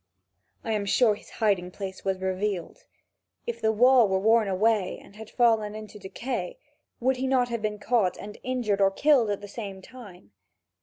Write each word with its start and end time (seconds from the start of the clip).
I 0.63 0.71
am 0.71 0.87
sure 0.87 1.13
his 1.13 1.29
hiding 1.29 1.69
place 1.69 2.03
was 2.03 2.17
revealed. 2.23 2.85
If 3.45 3.61
the 3.61 3.71
wall 3.71 4.07
were 4.07 4.17
worn 4.17 4.47
away 4.47 4.99
and 4.99 5.15
had 5.15 5.29
fallen 5.29 5.75
into 5.75 5.99
decay, 5.99 6.57
would 6.99 7.17
he 7.17 7.27
not 7.27 7.49
have 7.49 7.61
been 7.61 7.77
caught 7.77 8.17
and 8.17 8.39
injured 8.41 8.81
or 8.81 8.89
killed 8.89 9.29
at 9.29 9.41
the 9.41 9.47
same 9.47 9.79
time? 9.79 10.31